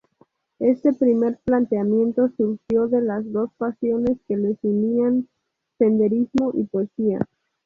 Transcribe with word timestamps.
Este 0.57 0.93
primer 0.93 1.37
planteamiento 1.45 2.27
surgió 2.35 2.87
de 2.87 3.03
las 3.03 3.31
dos 3.31 3.51
pasiones 3.59 4.17
que 4.27 4.35
les 4.35 4.57
unían: 4.63 5.27
senderismo 5.77 6.49
y 6.55 6.63
poesía. 6.63 7.19